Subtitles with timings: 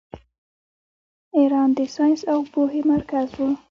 [1.37, 3.43] ایران د ساینس او پوهې مرکز و.